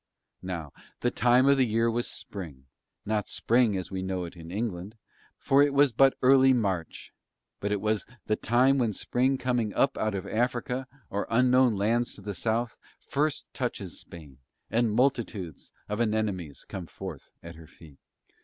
Now 0.41 0.73
the 1.01 1.11
time 1.11 1.45
of 1.45 1.57
the 1.57 1.63
year 1.67 1.87
was 1.91 2.07
Spring, 2.07 2.65
not 3.05 3.27
Spring 3.27 3.77
as 3.77 3.91
we 3.91 4.01
know 4.01 4.25
it 4.25 4.35
in 4.35 4.49
England, 4.49 4.95
for 5.37 5.61
it 5.61 5.75
was 5.75 5.93
but 5.93 6.17
early 6.23 6.53
March, 6.53 7.13
but 7.59 7.71
it 7.71 7.79
was 7.79 8.07
the 8.25 8.35
time 8.35 8.79
when 8.79 8.93
Spring 8.93 9.37
coming 9.37 9.75
up 9.75 9.99
out 9.99 10.15
of 10.15 10.25
Africa, 10.25 10.87
or 11.11 11.27
unknown 11.29 11.75
lands 11.75 12.15
to 12.15 12.21
the 12.21 12.33
south, 12.33 12.75
first 12.97 13.45
touches 13.53 13.99
Spain, 13.99 14.39
and 14.71 14.91
multitudes 14.91 15.71
of 15.87 16.01
anemones 16.01 16.65
come 16.65 16.87
forth 16.87 17.29
at 17.43 17.53
her 17.53 17.67
feet. 17.67 17.99